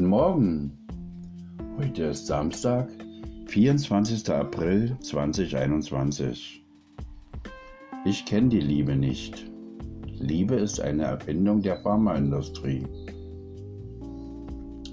Guten 0.00 0.10
Morgen. 0.12 0.78
Heute 1.76 2.04
ist 2.04 2.26
Samstag, 2.26 2.88
24. 3.48 4.30
April 4.30 4.96
2021. 5.02 6.64
Ich 8.06 8.24
kenne 8.24 8.48
die 8.48 8.60
Liebe 8.60 8.96
nicht. 8.96 9.44
Liebe 10.06 10.54
ist 10.54 10.80
eine 10.80 11.02
Erfindung 11.02 11.60
der 11.60 11.82
Pharmaindustrie. 11.82 12.82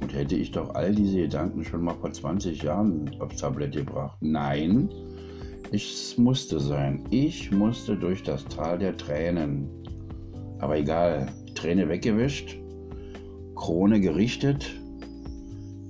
Und 0.01 0.13
hätte 0.13 0.35
ich 0.35 0.51
doch 0.51 0.75
all 0.75 0.93
diese 0.93 1.21
Gedanken 1.21 1.63
schon 1.63 1.85
mal 1.85 1.95
vor 1.95 2.11
20 2.11 2.61
Jahren 2.63 3.09
aufs 3.21 3.37
Tablett 3.37 3.75
gebracht. 3.75 4.17
Nein, 4.19 4.89
es 5.71 6.17
musste 6.17 6.59
sein. 6.59 7.05
Ich 7.11 7.49
musste 7.49 7.95
durch 7.95 8.23
das 8.23 8.43
Tal 8.43 8.77
der 8.77 8.97
Tränen. 8.97 9.69
Aber 10.59 10.77
egal, 10.77 11.27
Träne 11.55 11.87
weggewischt, 11.87 12.57
Krone 13.55 14.01
gerichtet, 14.01 14.69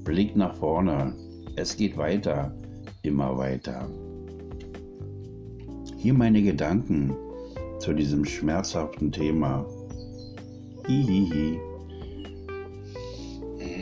Blick 0.07 0.35
nach 0.38 0.55
vorne. 0.55 1.13
Es 1.57 1.75
geht 1.75 1.97
weiter, 1.97 2.55
immer 3.02 3.38
weiter. 3.38 3.89
Hier 5.97 6.13
meine 6.13 6.41
Gedanken 6.41 7.13
zu 7.80 7.91
diesem 7.91 8.23
schmerzhaften 8.23 9.11
Thema. 9.11 9.66
Hihihi. 10.88 11.59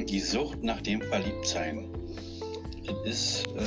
Die 0.10 0.20
Sucht 0.20 0.64
nach 0.64 0.82
dem 0.82 1.04
Verliebtsein. 1.04 1.86
Ist, 3.06 3.46
äh, 3.56 3.62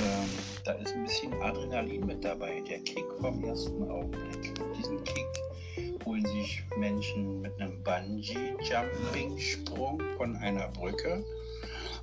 da 0.65 0.73
ist 0.73 0.97
ein 0.97 1.05
bisschen 1.05 1.33
Adrenalin 1.41 2.07
mit 2.07 2.25
dabei. 2.25 2.61
Der 2.69 2.81
Kick 2.81 3.07
vom 3.21 3.45
ersten 3.45 3.89
Augenblick. 3.89 4.53
Diesen 4.77 5.05
Kick 5.05 5.29
holen 6.05 6.27
sich 6.27 6.65
Menschen 6.77 7.41
mit 7.41 7.53
einem 7.61 7.81
Bungee-Jumping-Sprung 7.85 10.03
von 10.17 10.35
einer 10.39 10.67
Brücke. 10.71 11.23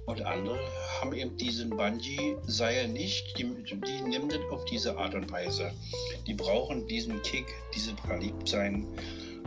Und 0.05 0.21
andere 0.21 0.59
haben 0.99 1.13
eben 1.13 1.35
diesen 1.37 1.71
Bungee-Seil 1.71 2.89
nicht. 2.89 3.37
Die, 3.37 3.43
die 3.43 4.01
nehmen 4.07 4.29
das 4.29 4.39
auf 4.51 4.63
diese 4.65 4.97
Art 4.97 5.15
und 5.15 5.31
Weise. 5.31 5.71
Die 6.27 6.33
brauchen 6.33 6.87
diesen 6.87 7.21
Kick, 7.23 7.45
dieses 7.73 7.93
Verliebtsein. 8.05 8.85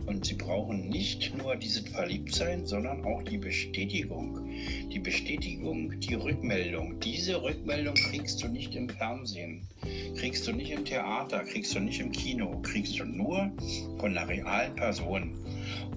Und 0.05 0.25
sie 0.25 0.33
brauchen 0.33 0.89
nicht 0.89 1.37
nur 1.37 1.55
dieses 1.55 1.87
Verliebtsein, 1.87 2.65
sondern 2.65 3.05
auch 3.05 3.21
die 3.23 3.37
Bestätigung. 3.37 4.49
Die 4.91 4.99
Bestätigung, 4.99 5.99
die 5.99 6.15
Rückmeldung. 6.15 6.99
Diese 6.99 7.41
Rückmeldung 7.41 7.93
kriegst 7.93 8.41
du 8.41 8.47
nicht 8.47 8.75
im 8.75 8.89
Fernsehen, 8.89 9.67
kriegst 10.15 10.47
du 10.47 10.51
nicht 10.51 10.71
im 10.71 10.83
Theater, 10.83 11.43
kriegst 11.43 11.75
du 11.75 11.79
nicht 11.79 11.99
im 11.99 12.11
Kino, 12.11 12.59
kriegst 12.63 12.97
du 12.97 13.05
nur 13.05 13.51
von 13.99 14.17
einer 14.17 14.27
realen 14.27 14.75
Person. 14.75 15.35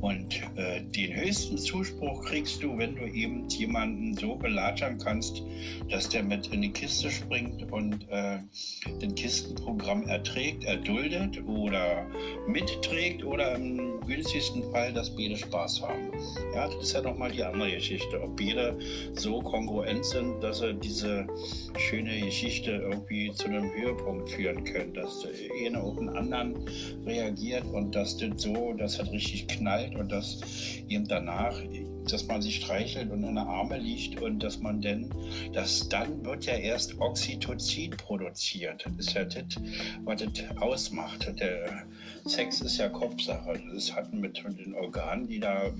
Und 0.03 0.43
äh, 0.57 0.83
den 0.83 1.15
höchsten 1.15 1.57
Zuspruch 1.59 2.25
kriegst 2.25 2.63
du, 2.63 2.77
wenn 2.77 2.97
du 2.97 3.05
eben 3.05 3.49
jemanden 3.49 4.15
so 4.15 4.35
belatschern 4.35 4.99
kannst, 4.99 5.43
dass 5.91 6.09
der 6.09 6.25
mit 6.25 6.49
in 6.49 6.63
die 6.63 6.73
Kiste 6.73 7.09
springt 7.09 7.71
und 7.73 8.09
äh, 8.11 8.39
den 9.01 9.15
Kistenprogramm 9.15 10.09
erträgt, 10.09 10.65
erduldet 10.65 11.41
oder 11.47 12.05
mitträgt 12.49 13.23
oder 13.25 13.55
im 13.55 14.01
günstigsten 14.01 14.65
Fall, 14.73 14.93
dass 14.93 15.15
beide 15.15 15.37
Spaß 15.37 15.83
haben. 15.83 16.11
Ja, 16.53 16.67
das 16.67 16.83
ist 16.83 16.93
ja 16.95 17.03
nochmal 17.03 17.31
die 17.31 17.45
andere 17.45 17.71
Geschichte. 17.71 18.21
Ob 18.21 18.37
beide 18.37 18.77
so 19.15 19.41
kongruent 19.41 20.05
sind, 20.05 20.41
dass 20.43 20.59
sie 20.59 20.75
diese 20.75 21.27
schöne 21.79 22.21
Geschichte 22.21 22.73
irgendwie 22.91 23.33
zu 23.33 23.47
einem 23.47 23.73
Höhepunkt 23.73 24.31
führen 24.31 24.65
können, 24.65 24.95
dass 24.95 25.21
der 25.21 25.31
eine 25.65 25.81
auf 25.81 25.97
den 25.97 26.09
anderen 26.09 26.57
reagiert 27.07 27.65
und 27.73 27.95
dass 27.95 28.17
das 28.17 28.43
so, 28.43 28.73
das 28.73 29.01
richtig 29.13 29.47
knallt 29.47 29.62
und 29.97 30.11
dass 30.13 30.41
eben 30.89 31.07
danach 31.07 31.59
dass 32.13 32.27
man 32.27 32.43
sich 32.43 32.57
streichelt 32.57 33.11
und 33.11 33.25
in 33.25 33.35
der 33.35 33.47
Arme 33.47 33.79
liegt 33.79 34.21
und 34.21 34.43
dass 34.43 34.61
man 34.61 34.81
denn, 34.81 35.11
dass 35.53 35.89
dann 35.89 36.25
wird 36.25 36.45
ja 36.45 36.55
erst 36.55 37.01
Oxytocin 37.01 37.91
produziert. 37.93 38.85
Das 38.85 39.07
ist 39.07 39.15
ja 39.15 39.25
das, 39.25 39.45
was 40.05 40.23
das 40.23 40.57
ausmacht. 40.59 41.33
Der 41.41 41.87
Sex 42.25 42.61
ist 42.61 42.79
ja 42.79 42.89
Kopfsache. 42.89 43.61
Das 43.75 43.93
hat 43.95 44.13
mit 44.13 44.43
den 44.45 44.75
Organen, 44.75 45.27
die 45.27 45.41
da 45.41 45.73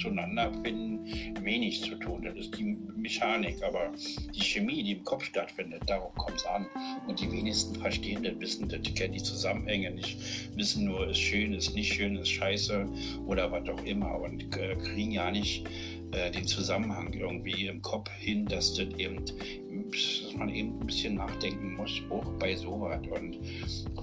zueinander 0.00 0.52
finden, 0.62 1.44
wenig 1.44 1.82
zu 1.82 1.96
tun. 1.96 2.22
Das 2.22 2.36
ist 2.36 2.56
die 2.56 2.76
Mechanik, 2.96 3.62
aber 3.62 3.92
die 4.34 4.40
Chemie, 4.40 4.82
die 4.82 4.92
im 4.92 5.04
Kopf 5.04 5.24
stattfindet, 5.24 5.82
darauf 5.86 6.14
kommt 6.14 6.36
es 6.36 6.46
an. 6.46 6.66
Und 7.06 7.20
die 7.20 7.30
wenigsten 7.30 7.74
verstehen 7.76 8.22
das, 8.22 8.38
wissen 8.38 8.68
das, 8.68 8.82
kennen 8.94 9.14
die 9.14 9.22
Zusammenhänge 9.22 9.90
nicht, 9.90 10.18
wissen 10.56 10.84
nur, 10.84 11.08
ist 11.08 11.18
schön, 11.18 11.52
ist 11.52 11.74
nicht 11.74 11.92
schön, 11.92 12.16
ist 12.16 12.30
scheiße 12.30 12.86
oder 13.26 13.50
was 13.50 13.68
auch 13.68 13.84
immer 13.84 14.20
und 14.20 14.56
äh, 14.56 14.76
kriegen 14.76 15.12
ja 15.12 15.30
nicht 15.30 15.37
äh, 16.12 16.30
den 16.30 16.46
Zusammenhang 16.46 17.12
irgendwie 17.12 17.66
im 17.66 17.82
Kopf 17.82 18.10
hin, 18.18 18.46
dass 18.46 18.74
das 18.74 18.88
eben, 18.96 19.24
dass 19.26 20.34
man 20.36 20.48
eben 20.48 20.80
ein 20.80 20.86
bisschen 20.86 21.16
nachdenken 21.16 21.74
muss, 21.74 22.00
auch 22.10 22.24
bei 22.38 22.56
sowas 22.56 23.00
und 23.10 23.36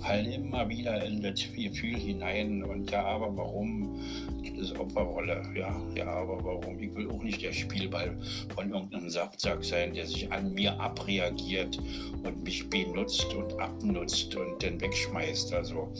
fallen 0.01 0.31
immer 0.31 0.69
wieder 0.69 1.03
in 1.03 1.21
das 1.21 1.41
Gefühl 1.55 1.97
hinein 1.97 2.63
und 2.63 2.91
ja, 2.91 3.03
aber 3.03 3.35
warum 3.35 3.99
das 4.43 4.69
ist 4.69 4.79
Opferrolle, 4.79 5.41
ja, 5.55 5.75
ja, 5.95 6.07
aber 6.07 6.43
warum? 6.43 6.79
Ich 6.79 6.93
will 6.95 7.09
auch 7.09 7.23
nicht 7.23 7.41
der 7.41 7.51
Spielball 7.51 8.15
von 8.53 8.71
irgendeinem 8.71 9.09
Saftsack 9.09 9.63
sein, 9.63 9.93
der 9.93 10.05
sich 10.05 10.31
an 10.31 10.53
mir 10.53 10.79
abreagiert 10.79 11.77
und 12.23 12.43
mich 12.43 12.69
benutzt 12.69 13.33
und 13.33 13.59
abnutzt 13.59 14.35
und 14.35 14.61
dann 14.61 14.79
wegschmeißt. 14.79 15.53
Also 15.53 15.91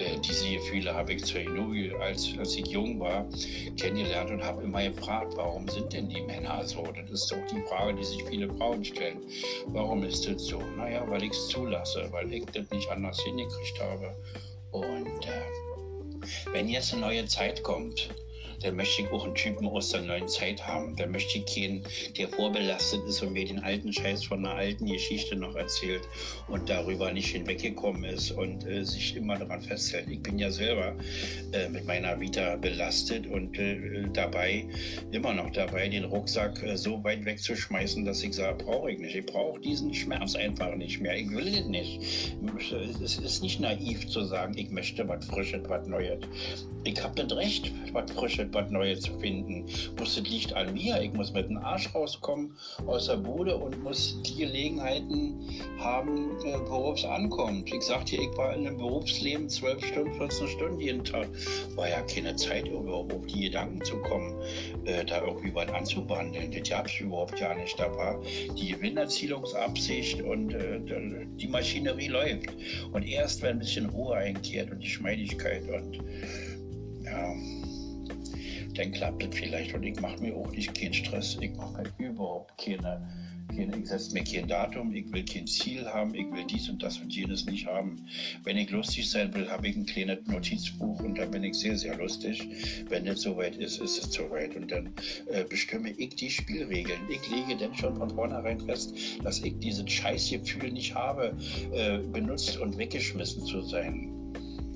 äh, 0.00 0.18
diese 0.18 0.50
Gefühle 0.50 0.94
habe 0.94 1.12
ich 1.12 1.24
zur 1.24 1.40
Jugend, 1.40 1.94
als, 2.00 2.36
als 2.38 2.56
ich 2.56 2.66
jung 2.66 2.98
war, 3.00 3.26
kennengelernt 3.76 4.30
und 4.30 4.42
habe 4.42 4.62
immer 4.62 4.82
gefragt, 4.82 5.34
warum 5.36 5.68
sind 5.68 5.92
denn 5.92 6.08
die 6.08 6.22
Männer 6.22 6.64
so? 6.66 6.82
Das 6.82 7.10
ist 7.10 7.30
doch 7.30 7.46
die 7.52 7.62
Frage, 7.68 7.94
die 7.94 8.04
sich 8.04 8.22
viele 8.24 8.48
Frauen 8.56 8.84
stellen. 8.84 9.18
Warum 9.66 10.02
ist 10.04 10.26
das 10.26 10.44
so? 10.44 10.60
Naja, 10.76 11.04
weil 11.08 11.22
ich 11.22 11.32
es 11.32 11.48
zulasse, 11.48 12.08
weil 12.10 12.32
ich 12.32 12.44
das 12.46 12.68
nicht 12.70 12.90
anders 12.90 13.20
hingekriegt 13.22 13.80
habe. 13.80 14.16
Und 14.72 15.26
äh, 15.26 16.52
wenn 16.52 16.68
jetzt 16.68 16.92
eine 16.92 17.02
neue 17.02 17.26
Zeit 17.26 17.62
kommt, 17.62 18.10
dann 18.62 18.76
möchte 18.76 19.02
ich 19.02 19.10
auch 19.10 19.24
einen 19.24 19.34
Typen 19.34 19.66
aus 19.68 19.90
der 19.90 20.02
neuen 20.02 20.28
Zeit 20.28 20.66
haben. 20.66 20.96
Dann 20.96 21.10
möchte 21.10 21.38
ich 21.38 21.46
keinen, 21.46 21.84
der 22.16 22.28
vorbelastet 22.28 23.00
ist 23.08 23.22
und 23.22 23.32
mir 23.32 23.46
den 23.46 23.60
alten 23.60 23.92
Scheiß 23.92 24.24
von 24.24 24.44
einer 24.44 24.54
alten 24.54 24.86
Geschichte 24.86 25.36
noch 25.36 25.54
erzählt 25.54 26.02
und 26.48 26.68
darüber 26.68 27.12
nicht 27.12 27.28
hinweggekommen 27.28 28.04
ist 28.04 28.30
und 28.32 28.66
äh, 28.66 28.84
sich 28.84 29.16
immer 29.16 29.36
daran 29.38 29.62
festhält. 29.62 30.08
Ich 30.08 30.22
bin 30.22 30.38
ja 30.38 30.50
selber 30.50 30.94
äh, 31.52 31.68
mit 31.68 31.86
meiner 31.86 32.20
Vita 32.20 32.56
belastet 32.56 33.26
und 33.26 33.58
äh, 33.58 34.04
dabei, 34.12 34.66
immer 35.12 35.32
noch 35.32 35.50
dabei, 35.50 35.88
den 35.88 36.04
Rucksack 36.04 36.62
äh, 36.62 36.76
so 36.76 37.02
weit 37.04 37.24
wegzuschmeißen, 37.24 38.04
dass 38.04 38.22
ich 38.22 38.34
sage, 38.34 38.64
brauche 38.64 38.90
ich 38.90 38.98
nicht. 38.98 39.14
Ich 39.14 39.26
brauche 39.26 39.60
diesen 39.60 39.94
Schmerz 39.94 40.34
einfach 40.34 40.74
nicht 40.76 41.00
mehr. 41.00 41.16
Ich 41.16 41.30
will 41.30 41.48
es 41.48 41.66
nicht. 41.66 42.34
Es 43.02 43.18
ist 43.18 43.42
nicht 43.42 43.60
naiv 43.60 44.06
zu 44.08 44.24
sagen, 44.24 44.56
ich 44.56 44.70
möchte 44.70 45.06
was 45.08 45.24
Frisches, 45.26 45.62
was 45.68 45.86
Neues. 45.86 46.20
Ich 46.84 47.02
habe 47.02 47.22
das 47.22 47.36
Recht, 47.36 47.72
was 47.92 48.10
Frisches, 48.12 48.49
was 48.52 48.70
Neues 48.70 49.00
zu 49.00 49.18
finden. 49.18 49.66
Muss 49.98 50.16
das 50.16 50.26
liegt 50.28 50.54
an 50.54 50.72
mir. 50.74 51.00
Ich 51.00 51.12
muss 51.12 51.32
mit 51.32 51.48
dem 51.48 51.58
Arsch 51.58 51.94
rauskommen 51.94 52.56
aus 52.86 53.06
der 53.06 53.16
Bude 53.16 53.56
und 53.56 53.82
muss 53.82 54.20
die 54.22 54.36
Gelegenheiten 54.36 55.48
haben, 55.78 56.30
äh, 56.44 56.58
worauf 56.68 56.98
es 56.98 57.04
ankommt. 57.04 57.72
Ich 57.72 57.82
sagte 57.82 58.16
ich 58.16 58.36
war 58.36 58.54
in 58.54 58.66
einem 58.66 58.78
Berufsleben 58.78 59.48
12 59.48 59.84
Stunden, 59.84 60.14
14 60.14 60.48
Stunden 60.48 60.80
jeden 60.80 61.04
Tag. 61.04 61.28
War 61.74 61.88
ja 61.88 62.02
keine 62.02 62.36
Zeit, 62.36 62.68
überhaupt 62.68 63.12
auf 63.12 63.26
die 63.26 63.42
Gedanken 63.42 63.82
zu 63.84 63.96
kommen, 63.98 64.34
äh, 64.84 65.04
da 65.04 65.24
irgendwie 65.24 65.54
was 65.54 65.68
anzuwandeln. 65.68 66.50
Das 66.52 66.68
gab 66.68 66.86
es 66.86 67.00
überhaupt 67.00 67.38
gar 67.38 67.54
nicht. 67.54 67.78
Da 67.78 67.94
war 67.96 68.20
die 68.58 68.68
Gewinnerzielungsabsicht 68.68 70.22
und 70.22 70.54
äh, 70.54 70.80
die 71.36 71.48
Maschinerie 71.48 72.08
läuft. 72.08 72.50
Und 72.92 73.06
erst, 73.06 73.42
wenn 73.42 73.52
ein 73.52 73.58
bisschen 73.60 73.86
Ruhe 73.86 74.16
einkehrt 74.16 74.70
und 74.70 74.80
die 74.80 74.88
Schmeidigkeit 74.88 75.62
und 75.68 75.98
ja, 77.04 77.34
dann 78.80 78.92
klappt 78.92 79.22
es 79.22 79.38
vielleicht. 79.38 79.74
Und 79.74 79.82
ich 79.82 80.00
mache 80.00 80.20
mir 80.20 80.34
auch 80.34 80.50
nicht 80.50 80.74
keinen 80.74 80.94
Stress. 80.94 81.36
Ich 81.40 81.54
mache 81.54 81.84
mir 81.98 82.08
überhaupt 82.08 82.56
keine, 82.58 83.06
keine 83.54 83.76
ich 83.76 83.86
setze 83.86 84.14
mir 84.14 84.24
kein 84.24 84.48
Datum, 84.48 84.94
ich 84.94 85.12
will 85.12 85.24
kein 85.24 85.46
Ziel 85.46 85.84
haben, 85.86 86.14
ich 86.14 86.30
will 86.32 86.44
dies 86.48 86.68
und 86.70 86.82
das 86.82 86.98
und 86.98 87.14
jenes 87.14 87.44
nicht 87.44 87.66
haben. 87.66 88.06
Wenn 88.42 88.56
ich 88.56 88.70
lustig 88.70 89.10
sein 89.10 89.34
will, 89.34 89.50
habe 89.50 89.68
ich 89.68 89.76
ein 89.76 89.84
kleines 89.84 90.26
Notizbuch 90.26 91.00
und 91.00 91.18
da 91.18 91.26
bin 91.26 91.44
ich 91.44 91.54
sehr, 91.54 91.76
sehr 91.76 91.96
lustig. 91.98 92.48
Wenn 92.88 93.06
es 93.06 93.20
soweit 93.20 93.56
ist, 93.56 93.80
ist 93.80 94.02
es 94.02 94.12
soweit. 94.12 94.56
Und 94.56 94.70
dann 94.70 94.94
äh, 95.26 95.44
bestimme 95.44 95.90
ich 95.90 96.16
die 96.16 96.30
Spielregeln. 96.30 97.00
Ich 97.10 97.28
lege 97.28 97.56
dann 97.56 97.74
schon 97.74 97.96
von 97.96 98.10
vornherein 98.10 98.60
fest, 98.60 98.94
dass 99.22 99.42
ich 99.42 99.58
dieses 99.58 99.90
Scheißgefühl 99.90 100.72
nicht 100.72 100.94
habe, 100.94 101.36
äh, 101.74 101.98
benutzt 101.98 102.56
und 102.56 102.78
weggeschmissen 102.78 103.44
zu 103.44 103.60
sein 103.60 104.19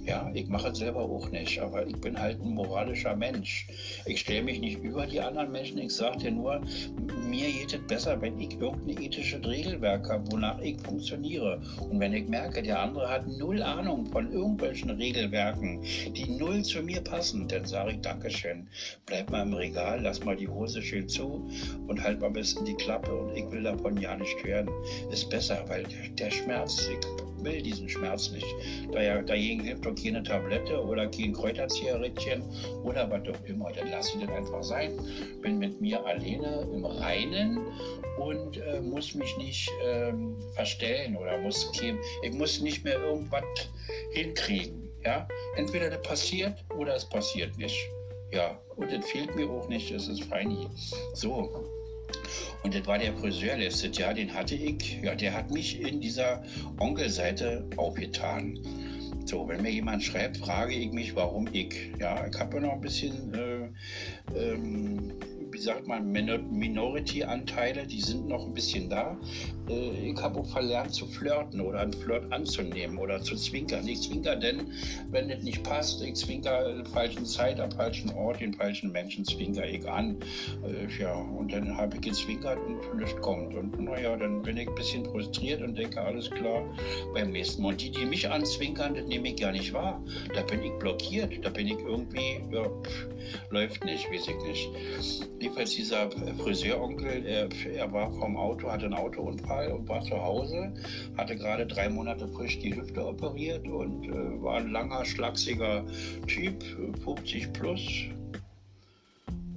Ja, 0.06 0.30
ich 0.34 0.48
mache 0.48 0.68
es 0.68 0.78
selber 0.78 1.00
auch 1.00 1.30
nicht, 1.30 1.58
aber 1.60 1.86
ich 1.86 1.96
bin 1.96 2.20
halt 2.20 2.38
ein 2.42 2.50
moralischer 2.50 3.16
Mensch. 3.16 3.66
Ich 4.04 4.20
stelle 4.20 4.42
mich 4.42 4.60
nicht 4.60 4.82
über 4.82 5.06
die 5.06 5.18
anderen 5.18 5.50
Menschen. 5.50 5.78
Ich 5.78 5.94
sage 5.94 6.18
dir 6.18 6.30
nur, 6.30 6.60
mir 7.26 7.50
geht 7.50 7.72
es 7.72 7.80
besser, 7.86 8.20
wenn 8.20 8.38
ich 8.38 8.60
irgendein 8.60 9.02
ethisches 9.02 9.46
Regelwerk 9.46 10.10
habe, 10.10 10.30
wonach 10.30 10.58
ich 10.60 10.78
funktioniere. 10.82 11.62
Und 11.88 12.00
wenn 12.00 12.12
ich 12.12 12.28
merke, 12.28 12.62
der 12.62 12.80
andere 12.80 13.08
hat 13.08 13.26
null 13.26 13.62
Ahnung 13.62 14.04
von 14.06 14.30
irgendwelchen 14.30 14.90
Regelwerken, 14.90 15.80
die 16.14 16.36
null 16.38 16.62
zu 16.62 16.82
mir 16.82 17.00
passen, 17.00 17.48
dann 17.48 17.64
sage 17.64 17.92
ich 17.92 18.00
Dankeschön. 18.02 18.68
Bleib 19.06 19.30
mal 19.30 19.42
im 19.42 19.54
Regal, 19.54 20.02
lass 20.02 20.22
mal 20.22 20.36
die 20.36 20.48
Hose 20.48 20.82
schön 20.82 21.08
zu 21.08 21.48
und 21.86 22.02
halt 22.02 22.20
mal 22.20 22.30
besten 22.30 22.66
die 22.66 22.74
Klappe 22.74 23.14
und 23.14 23.34
ich 23.36 23.50
will 23.50 23.62
davon 23.62 23.96
ja 23.96 24.14
nicht 24.14 24.44
hören. 24.44 24.68
Ist 25.10 25.30
besser, 25.30 25.64
weil 25.68 25.84
der 26.18 26.30
Schmerz, 26.30 26.88
ich 26.92 27.33
will 27.44 27.62
diesen 27.62 27.88
Schmerz 27.88 28.30
nicht. 28.30 28.46
dagegen 28.92 29.60
hilft 29.60 29.86
doch 29.86 29.94
keine 29.94 30.22
Tablette 30.22 30.82
oder 30.82 31.06
kein 31.08 31.32
Kräuterzieherrittchen 31.32 32.42
oder 32.82 33.10
was 33.10 33.22
auch 33.28 33.44
immer. 33.46 33.72
Dann 33.72 33.90
lasse 33.90 34.18
ich 34.18 34.24
das 34.24 34.34
einfach 34.34 34.62
sein. 34.62 34.98
Bin 35.42 35.58
mit 35.58 35.80
mir 35.80 36.04
alleine 36.04 36.66
im 36.72 36.84
Reinen 36.84 37.58
und 38.18 38.58
äh, 38.58 38.80
muss 38.80 39.14
mich 39.14 39.36
nicht 39.36 39.70
ähm, 39.84 40.36
verstellen 40.54 41.16
oder 41.16 41.38
muss 41.38 41.70
ich 42.22 42.32
muss 42.32 42.60
nicht 42.60 42.84
mehr 42.84 42.98
irgendwas 42.98 43.44
hinkriegen. 44.12 44.88
Ja? 45.04 45.26
Entweder 45.56 45.90
das 45.90 46.02
passiert 46.02 46.64
oder 46.76 46.94
es 46.94 47.04
passiert 47.04 47.56
nicht. 47.58 47.88
Ja, 48.32 48.58
und 48.76 48.90
das 48.90 49.04
fehlt 49.10 49.34
mir 49.36 49.48
auch 49.48 49.68
nicht, 49.68 49.94
das 49.94 50.08
ist 50.08 50.24
fein. 50.24 50.66
So, 51.12 51.64
und 52.62 52.74
das 52.74 52.86
war 52.86 52.98
der 52.98 53.12
Friseur 53.14 53.56
letztes 53.56 53.96
Jahr, 53.98 54.14
den 54.14 54.32
hatte 54.32 54.54
ich. 54.54 55.00
Ja, 55.02 55.14
der 55.14 55.34
hat 55.34 55.50
mich 55.50 55.80
in 55.80 56.00
dieser 56.00 56.42
Onkelseite 56.78 57.68
aufgetan. 57.76 58.58
So, 59.26 59.48
wenn 59.48 59.62
mir 59.62 59.70
jemand 59.70 60.02
schreibt, 60.02 60.36
frage 60.36 60.74
ich 60.74 60.92
mich, 60.92 61.16
warum 61.16 61.48
ich. 61.52 61.92
Ja, 61.98 62.26
ich 62.26 62.38
habe 62.38 62.56
ja 62.56 62.62
noch 62.62 62.72
ein 62.74 62.80
bisschen 62.80 63.32
äh, 63.34 64.38
ähm, 64.38 65.12
wie 65.54 65.60
sagt 65.60 65.86
man, 65.86 66.10
Minority-Anteile, 66.10 67.86
die 67.86 68.00
sind 68.00 68.26
noch 68.26 68.44
ein 68.44 68.54
bisschen 68.54 68.90
da. 68.90 69.16
Äh, 69.68 70.10
ich 70.10 70.20
habe 70.20 70.40
auch 70.40 70.46
verlernt 70.46 70.92
zu 70.92 71.06
flirten 71.06 71.60
oder 71.60 71.78
einen 71.78 71.92
Flirt 71.92 72.30
anzunehmen 72.32 72.98
oder 72.98 73.22
zu 73.22 73.36
zwinkern. 73.36 73.86
Ich 73.86 74.02
zwinker 74.02 74.34
denn, 74.34 74.72
wenn 75.12 75.30
es 75.30 75.44
nicht 75.44 75.62
passt, 75.62 76.02
ich 76.02 76.16
zwinker 76.16 76.68
in 76.68 76.78
der 76.78 76.86
falschen 76.86 77.24
Zeit, 77.24 77.60
am 77.60 77.70
falschen 77.70 78.10
Ort, 78.14 78.40
den 78.40 78.52
falschen 78.52 78.90
Menschen 78.90 79.24
zwinker 79.24 79.64
ich 79.64 79.88
an. 79.88 80.16
Äh, 80.66 81.00
ja, 81.00 81.14
und 81.14 81.52
dann 81.52 81.76
habe 81.76 81.94
ich 81.96 82.02
gezwinkert 82.02 82.58
und 82.66 82.96
nichts 82.96 83.20
kommt. 83.20 83.54
Und 83.54 83.80
naja, 83.80 84.16
dann 84.16 84.42
bin 84.42 84.56
ich 84.56 84.66
ein 84.66 84.74
bisschen 84.74 85.04
frustriert 85.04 85.62
und 85.62 85.78
denke, 85.78 86.00
alles 86.00 86.28
klar, 86.32 86.64
beim 87.14 87.30
nächsten 87.30 87.62
Mal. 87.62 87.68
Und 87.68 87.80
die, 87.80 87.92
die 87.92 88.04
mich 88.04 88.28
anzwinkern, 88.28 88.96
das 88.96 89.06
nehme 89.06 89.28
ich 89.28 89.36
gar 89.36 89.52
nicht 89.52 89.72
wahr. 89.72 90.02
Da 90.34 90.42
bin 90.42 90.64
ich 90.64 90.72
blockiert, 90.80 91.32
da 91.44 91.50
bin 91.50 91.68
ich 91.68 91.78
irgendwie, 91.78 92.40
ja, 92.50 92.64
pff, 92.64 93.06
läuft 93.50 93.84
nicht, 93.84 94.10
weiß 94.10 94.26
ich 94.26 94.36
nicht 94.48 95.43
jedenfalls 95.44 95.74
dieser 95.74 96.10
Friseuronkel, 96.38 97.26
er, 97.26 97.48
er 97.74 97.92
war 97.92 98.10
vom 98.14 98.36
Auto, 98.36 98.70
hatte 98.70 98.86
einen 98.86 98.94
Autounfall 98.94 99.72
und 99.72 99.86
war 99.88 100.02
zu 100.02 100.16
Hause, 100.16 100.72
hatte 101.18 101.36
gerade 101.36 101.66
drei 101.66 101.88
Monate 101.90 102.26
frisch 102.28 102.58
die 102.60 102.74
Hüfte 102.74 103.06
operiert 103.06 103.68
und 103.68 104.08
äh, 104.08 104.42
war 104.42 104.56
ein 104.56 104.70
langer, 104.70 105.04
schlachsiger 105.04 105.84
Typ, 106.26 106.62
50 107.04 107.52
plus. 107.52 107.82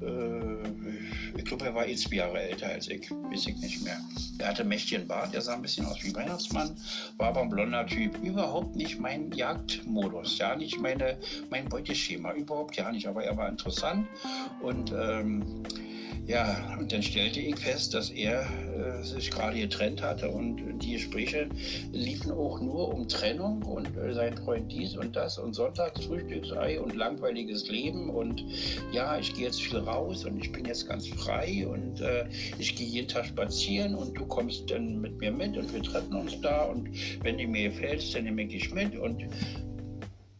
Äh, 0.01 1.38
ich 1.38 1.45
glaube, 1.45 1.65
er 1.65 1.75
war 1.75 1.88
jetzt 1.88 2.11
Jahre 2.11 2.41
älter 2.41 2.67
als 2.67 2.88
ich, 2.88 3.09
weiß 3.11 3.47
ich 3.47 3.57
nicht 3.57 3.83
mehr. 3.83 3.99
Er 4.39 4.49
hatte 4.49 4.63
mächtigen 4.63 5.07
Bart, 5.07 5.33
er 5.33 5.41
sah 5.41 5.53
ein 5.53 5.61
bisschen 5.61 5.85
aus 5.85 6.03
wie 6.03 6.13
Weihnachtsmann, 6.13 6.75
war 7.17 7.29
aber 7.29 7.41
ein 7.41 7.49
blonder 7.49 7.85
Typ. 7.85 8.17
Überhaupt 8.23 8.75
nicht 8.75 8.99
mein 8.99 9.31
Jagdmodus, 9.31 10.38
ja, 10.38 10.55
nicht 10.55 10.79
meine, 10.79 11.17
mein 11.49 11.65
Beuteschema, 11.69 12.33
überhaupt 12.33 12.75
ja 12.77 12.91
nicht, 12.91 13.07
aber 13.07 13.23
er 13.23 13.38
war 13.38 13.49
interessant 13.49 14.07
und 14.61 14.91
ähm, 14.91 15.63
ja, 16.27 16.75
und 16.77 16.92
dann 16.92 17.01
stellte 17.01 17.39
ich 17.39 17.57
fest, 17.57 17.94
dass 17.94 18.09
er 18.09 18.42
äh, 18.42 19.04
sich 19.04 19.31
gerade 19.31 19.59
getrennt 19.59 20.01
hatte 20.01 20.30
und 20.30 20.81
die 20.81 20.94
Gespräche 20.94 21.48
liefen 21.94 22.31
auch 22.31 22.59
nur 22.59 22.94
um 22.94 23.07
Trennung 23.07 23.63
und 23.63 23.95
äh, 23.98 24.13
sein 24.13 24.36
Freund 24.38 24.69
dies 24.71 24.98
und 24.98 25.15
das 25.15 25.38
und 25.38 25.54
Sonntagsfrühstücksei 25.54 26.81
und 26.81 26.95
langweiliges 26.95 27.69
Leben 27.69 28.09
und 28.09 28.44
ja, 28.92 29.18
ich 29.18 29.33
gehe 29.36 29.45
jetzt 29.45 29.62
viel 29.62 29.80
raus 29.80 30.25
und 30.25 30.38
ich 30.44 30.51
bin 30.51 30.65
jetzt 30.65 30.88
ganz 30.88 31.07
frei 31.07 31.65
und 31.65 32.01
äh, 32.01 32.25
ich 32.59 32.75
gehe 32.75 32.88
jeden 32.88 33.07
Tag 33.07 33.25
spazieren 33.25 33.95
und 33.95 34.18
du 34.18 34.25
kommst 34.25 34.69
dann 34.69 35.00
mit 35.00 35.18
mir 35.19 35.31
mit 35.31 35.56
und 35.56 35.74
wir 35.74 35.81
treffen 35.81 36.13
uns 36.13 36.39
da 36.42 36.65
und 36.65 36.89
wenn 37.24 37.38
du 37.38 37.48
mir 37.48 37.69
gefällst, 37.69 38.13
dann 38.15 38.25
nehme 38.25 38.44
ich 38.44 38.50
dich 38.50 38.74
mit 38.74 38.98
und 38.98 39.24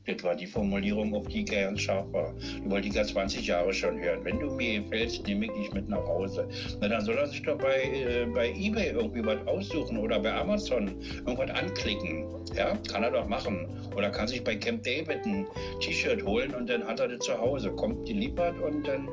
das 0.08 0.24
war 0.24 0.36
die 0.36 0.48
Formulierung, 0.48 1.14
auf 1.14 1.28
die 1.28 1.44
ganz 1.44 1.82
scharf 1.82 2.06
war. 2.14 2.34
Die 2.64 2.70
wollte 2.70 2.88
ich 2.88 2.94
ja 2.94 3.04
20 3.04 3.46
Jahre 3.46 3.74
schon 3.74 4.00
hören. 4.00 4.24
Wenn 4.24 4.40
du 4.40 4.50
mir 4.52 4.82
gefällst, 4.82 5.28
nehme 5.28 5.46
ich 5.46 5.52
dich 5.52 5.74
mit 5.74 5.90
nach 5.90 6.06
Hause. 6.06 6.48
Na, 6.80 6.88
dann 6.88 7.04
soll 7.04 7.16
er 7.16 7.28
sich 7.28 7.42
doch 7.44 7.58
bei, 7.58 7.84
äh, 7.84 8.26
bei 8.34 8.54
Ebay 8.54 8.92
irgendwie 8.92 9.26
was 9.26 9.46
aussuchen 9.46 9.98
oder 9.98 10.20
bei 10.20 10.34
Amazon 10.34 10.96
irgendwas 11.26 11.50
anklicken. 11.52 12.26
Ja, 12.56 12.78
kann 12.90 13.04
er 13.04 13.12
doch 13.12 13.28
machen. 13.28 13.68
Oder 13.96 14.10
kann 14.10 14.28
sich 14.28 14.44
bei 14.44 14.56
Camp 14.56 14.84
David 14.84 15.26
ein 15.26 15.46
T-Shirt 15.82 16.24
holen 16.24 16.54
und 16.56 16.70
dann 16.70 16.84
hat 16.86 17.00
er 17.00 17.10
das 17.10 17.20
zu 17.20 17.38
Hause. 17.38 17.72
Kommt 17.72 18.08
geliefert 18.08 18.58
und 18.60 18.88
dann 18.88 19.10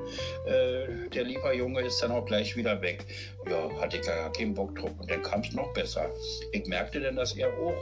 äh, 0.47 1.09
der 1.13 1.25
Lieferjunge 1.25 1.81
ist 1.81 2.01
dann 2.03 2.13
auch 2.13 2.25
gleich 2.25 2.55
wieder 2.57 2.81
weg. 2.81 3.05
Ja, 3.51 3.69
hatte 3.81 3.97
ich 3.97 4.07
ja 4.07 4.29
keinen 4.29 4.55
Bock 4.55 4.77
drauf. 4.77 4.93
Und 4.99 5.11
dann 5.11 5.23
kam 5.23 5.41
es 5.41 5.53
noch 5.53 5.73
besser. 5.73 6.09
Ich 6.53 6.67
merkte 6.67 7.01
dann, 7.01 7.17
dass 7.17 7.37
er 7.37 7.49
auch 7.49 7.75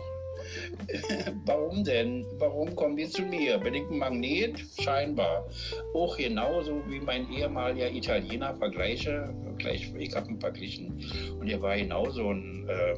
Warum 1.45 1.85
denn? 1.85 2.25
Warum 2.39 2.75
kommen 2.75 2.97
die 2.97 3.09
zu 3.09 3.23
mir? 3.23 3.59
Bin 3.59 3.75
ich 3.75 3.83
ein 3.91 3.99
Magnet? 3.99 4.63
Scheinbar. 4.81 5.49
Auch 5.95 6.17
genauso 6.17 6.83
wie 6.89 7.01
mein 7.01 7.31
ehemaliger 7.31 7.91
Italiener 7.91 8.55
vergleiche. 8.55 9.35
Ich 9.99 10.15
habe 10.15 10.31
ihn 10.31 10.41
verglichen. 10.41 11.05
Und 11.39 11.49
er 11.49 11.61
war 11.63 11.77
genauso 11.77 12.31
ein 12.31 12.69
äh, 12.69 12.95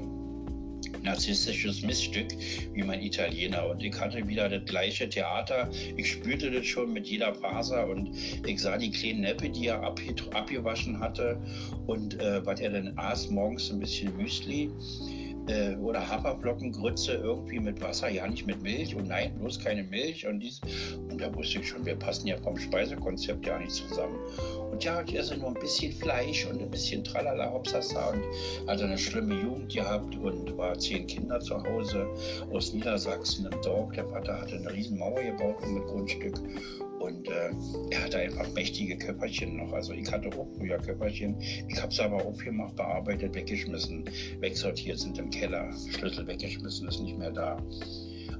narzisstisches 1.03 1.83
Missstück 1.83 2.29
wie 2.73 2.83
mein 2.83 3.03
Italiener. 3.03 3.69
Und 3.69 3.83
ich 3.83 3.99
hatte 3.99 4.27
wieder 4.27 4.49
das 4.49 4.65
gleiche 4.65 5.09
Theater. 5.09 5.71
Ich 5.97 6.13
spürte 6.13 6.51
das 6.51 6.67
schon 6.67 6.93
mit 6.93 7.07
jeder 7.07 7.35
Faser 7.35 7.87
und 7.87 8.11
ich 8.47 8.61
sah 8.61 8.77
die 8.77 8.91
kleinen 8.91 9.21
Neppe, 9.21 9.51
die 9.51 9.67
er 9.67 9.83
abgewaschen 9.83 10.99
hatte. 10.99 11.41
Und 11.87 12.21
äh, 12.21 12.45
was 12.45 12.61
er 12.61 12.71
dann 12.71 12.93
aß, 12.97 13.31
morgens 13.31 13.71
ein 13.71 13.79
bisschen 13.79 14.17
Müsli 14.17 14.71
äh, 15.49 15.77
oder 15.77 16.09
Haferflockengrütze 16.09 17.15
irgendwie 17.15 17.59
mit 17.59 17.81
Wasser, 17.83 18.09
ja 18.09 18.27
nicht 18.27 18.47
mit 18.47 18.63
Milch 18.63 18.95
und 18.95 19.09
nein, 19.09 19.35
bloß 19.39 19.61
keine 19.61 19.83
Milch 19.83 20.27
und 20.27 20.41
dies. 20.41 20.61
Und 21.11 21.21
da 21.21 21.35
wusste 21.35 21.61
ich 21.61 21.69
schon, 21.69 21.85
wir 21.85 21.97
passen 21.97 22.27
ja 22.27 22.37
vom 22.39 22.57
Speisekonzept 22.57 23.47
ja 23.47 23.59
nicht 23.59 23.73
zusammen. 23.73 24.19
Und 24.71 24.83
ja, 24.83 25.03
ich 25.07 25.17
esse 25.17 25.37
nur 25.37 25.49
ein 25.49 25.55
bisschen 25.55 25.93
Fleisch 25.93 26.47
und 26.47 26.61
ein 26.61 26.71
bisschen 26.71 27.05
Tralala 27.05 27.53
Hopsasa 27.53 28.11
und 28.11 28.69
hatte 28.69 28.85
eine 28.85 28.99
schlimme 28.99 29.41
Jugend 29.41 29.73
gehabt 29.73 30.17
und 30.17 30.57
war 30.57 30.79
zehn 30.79 31.07
Kinder 31.07 31.41
zu 31.41 31.63
Hause 31.63 32.07
aus 32.53 32.73
Niedersachsen 32.73 33.47
im 33.47 33.63
Dorf. 33.63 33.93
Der 33.93 34.07
Vater 34.07 34.41
hatte 34.41 34.57
eine 34.57 34.73
riesen 34.73 34.99
Mauer 34.99 35.23
gebaut 35.23 35.65
mit 35.67 35.85
Grundstück 35.85 36.41
und 37.05 37.29
äh, 37.29 37.51
er 37.91 38.05
hatte 38.05 38.19
einfach 38.19 38.51
mächtige 38.55 38.97
Köpferchen 38.97 39.57
noch. 39.57 39.73
Also 39.73 39.93
ich 39.93 40.11
hatte 40.11 40.29
auch 40.39 40.49
früher 40.57 40.79
Köpferchen. 40.79 41.41
Ich 41.41 41.81
habe 41.81 41.93
es 41.93 42.01
aber 42.01 42.25
aufgemacht, 42.25 42.77
bearbeitet, 42.77 43.35
weggeschmissen, 43.35 44.05
wegsortiert, 44.41 44.99
sind 44.99 45.19
im 45.19 45.31
Keller, 45.31 45.71
Schlüssel 45.91 46.27
weggeschmissen, 46.27 46.89
ist 46.89 47.01
nicht 47.01 47.19
mehr 47.19 47.31
da. 47.31 47.57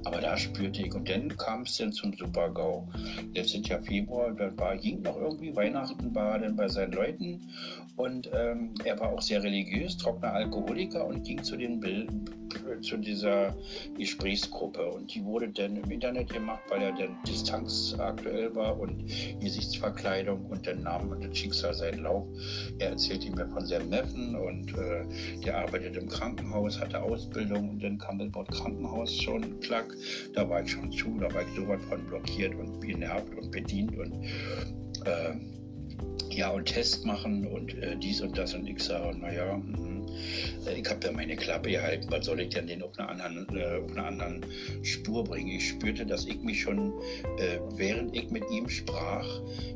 Aber 0.05 0.21
da 0.21 0.37
spürte 0.37 0.83
ich. 0.83 0.93
Und 0.93 1.09
dann 1.09 1.35
kam 1.35 1.63
es 1.63 1.77
dann 1.77 1.91
zum 1.91 2.13
Super-GAU. 2.13 2.87
Letztes 3.33 3.67
Jahr 3.67 3.81
Februar, 3.81 4.31
da 4.33 4.55
war, 4.57 4.77
ging 4.77 5.01
noch 5.01 5.17
irgendwie 5.17 5.55
Weihnachten, 5.55 6.13
war 6.13 6.37
dann 6.37 6.55
bei 6.55 6.67
seinen 6.67 6.93
Leuten. 6.93 7.49
Und 7.95 8.29
ähm, 8.33 8.75
er 8.83 8.99
war 8.99 9.09
auch 9.13 9.21
sehr 9.21 9.41
religiös, 9.41 9.97
trockener 9.97 10.33
Alkoholiker 10.33 11.05
und 11.07 11.23
ging 11.23 11.41
zu, 11.41 11.57
den 11.57 11.79
Bild, 11.79 12.11
zu 12.81 12.97
dieser 12.97 13.55
Gesprächsgruppe. 13.97 14.85
Und 14.85 15.13
die 15.13 15.23
wurde 15.23 15.49
dann 15.49 15.77
im 15.77 15.89
Internet 15.89 16.31
gemacht, 16.31 16.61
weil 16.69 16.81
er 16.81 16.91
dann 16.91 17.17
distanzaktuell 17.27 18.55
war 18.55 18.79
und 18.79 19.05
Gesichtsverkleidung. 19.39 20.45
Und 20.45 20.65
dann 20.67 20.83
nahm 20.83 21.15
das 21.21 21.37
Schicksal 21.37 21.73
seinen 21.73 22.03
Lauf. 22.03 22.27
Er 22.79 22.91
erzählte 22.91 23.31
mir 23.31 23.47
von 23.47 23.65
seinem 23.65 23.89
Neffen 23.89 24.35
und 24.35 24.73
äh, 24.77 25.05
der 25.43 25.59
arbeitet 25.59 25.97
im 25.97 26.09
Krankenhaus, 26.09 26.79
hatte 26.79 27.01
Ausbildung. 27.01 27.69
Und 27.69 27.83
dann 27.83 27.97
kam 27.97 28.19
das 28.19 28.33
Wort 28.33 28.51
Krankenhaus 28.51 29.13
schon, 29.13 29.59
klack 29.59 29.95
da 30.33 30.49
war 30.49 30.61
ich 30.61 30.71
schon 30.71 30.91
zu, 30.91 31.17
da 31.19 31.33
war 31.33 31.41
ich 31.41 31.55
sowas 31.55 31.79
von 31.89 32.05
blockiert 32.05 32.55
und 32.55 32.81
genervt 32.81 33.33
und 33.35 33.51
bedient 33.51 33.97
und 33.97 34.13
äh, 35.05 35.35
ja, 36.29 36.49
und 36.49 36.65
Test 36.65 37.05
machen 37.05 37.47
und 37.47 37.77
äh, 37.77 37.95
dies 37.97 38.21
und 38.21 38.37
das 38.37 38.53
und 38.53 38.67
ich 38.67 38.81
sage, 38.83 39.17
naja, 39.17 39.57
mh, 39.57 39.94
Äh, 39.94 39.94
ich 40.75 40.89
habe 40.89 41.05
ja 41.05 41.11
meine 41.11 41.35
Klappe 41.35 41.71
gehalten. 41.71 42.07
Was 42.09 42.25
soll 42.25 42.39
ich 42.39 42.49
denn 42.49 42.67
den 42.67 42.81
auf 42.83 42.97
einer 42.97 43.09
anderen, 43.09 43.57
äh, 43.57 43.79
auf 43.83 43.97
anderen 43.97 44.45
Spur 44.83 45.23
bringen? 45.23 45.49
Ich 45.49 45.69
spürte, 45.69 46.05
dass 46.05 46.25
ich 46.25 46.41
mich 46.41 46.61
schon, 46.61 46.93
äh, 47.37 47.59
während 47.75 48.15
ich 48.15 48.29
mit 48.31 48.49
ihm 48.49 48.69
sprach, 48.69 49.27